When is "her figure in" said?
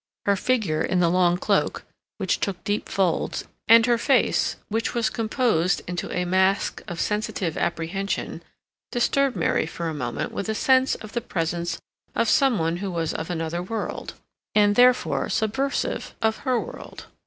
0.25-0.99